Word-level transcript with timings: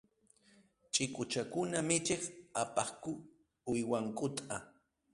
Chikuchakuna 0.93 1.77
michiq 1.87 2.23
apaqku 2.61 3.11
uywankuta. 3.71 4.55